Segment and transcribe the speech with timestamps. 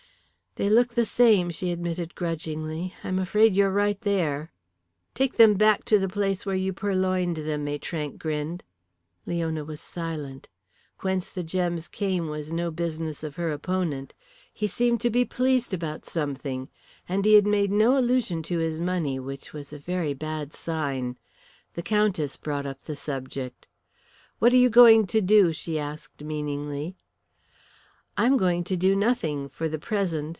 [0.55, 2.93] "They look like the same," she admitted grudgingly.
[3.05, 4.51] "I'm afraid you're right there."
[5.13, 8.61] "Take them back to the place where you purloined them," Maitrank grinned.
[9.25, 10.49] Leona was silent.
[10.99, 14.13] Whence the gems came was no business of her opponent.
[14.51, 16.67] He seemed to be pleased about something.
[17.07, 21.17] And he made no allusion to his money, which was a very bad sign.
[21.75, 23.67] The Countess brought up the subject.
[24.39, 26.97] "What are you going to do?" she asked meaningly.
[28.17, 30.29] "I am going to do nothing for the present."